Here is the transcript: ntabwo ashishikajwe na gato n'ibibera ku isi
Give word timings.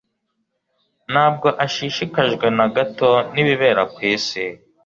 ntabwo 1.11 1.47
ashishikajwe 1.65 2.45
na 2.57 2.65
gato 2.75 3.09
n'ibibera 3.33 3.81
ku 3.93 3.99
isi 4.13 4.43